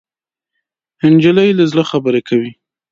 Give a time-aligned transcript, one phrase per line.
[1.13, 2.51] نجلۍ له زړه خبرې کوي.